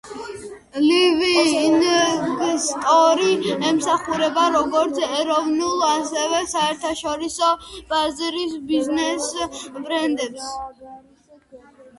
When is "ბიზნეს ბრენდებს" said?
8.73-10.51